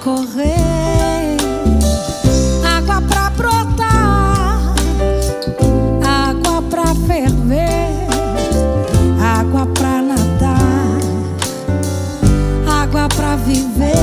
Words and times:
correr, 0.00 1.36
água 2.64 3.02
pra 3.02 3.30
brotar, 3.30 4.74
água 6.02 6.62
pra 6.70 6.94
ferver, 7.06 8.06
água 9.20 9.66
pra 9.66 10.00
nadar, 10.00 11.00
água 12.66 13.08
pra 13.08 13.36
viver. 13.36 13.99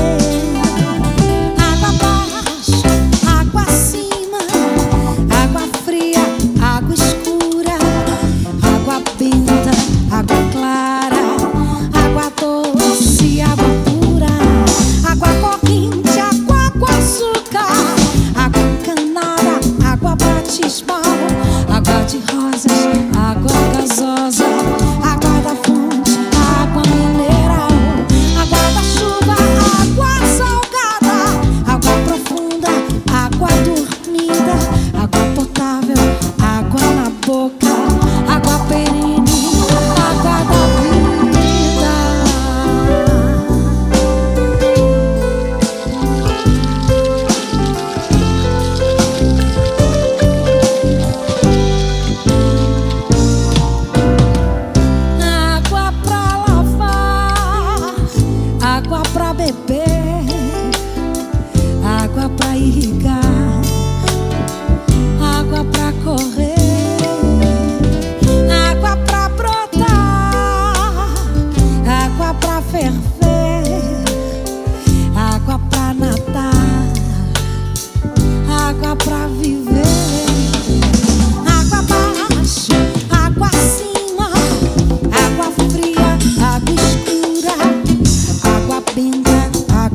de 59.48 59.77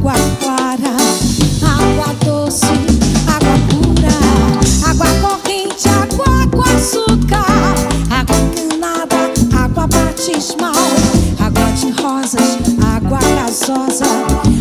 água 0.03 0.15
clara, 0.41 0.97
água 1.63 2.13
doce, 2.25 2.65
água 3.25 3.55
pura, 3.69 4.89
água 4.89 5.05
corrente, 5.21 5.87
água 5.87 6.45
com 6.51 6.61
açúcar, 6.61 7.73
água 8.09 8.35
canada, 8.53 9.31
água 9.57 9.87
batismal, 9.87 10.73
água 11.39 11.71
de 11.71 12.01
rosas, 12.01 12.57
água 12.85 13.19
gasosa. 13.19 14.52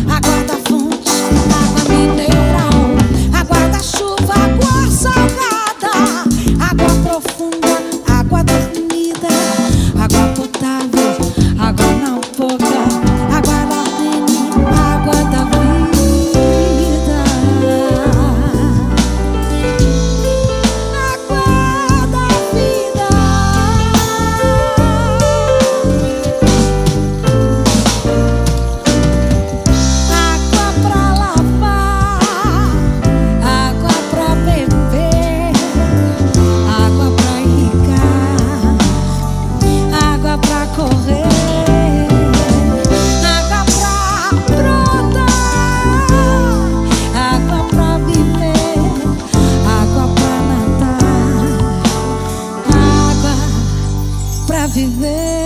everywhere. 54.75 55.42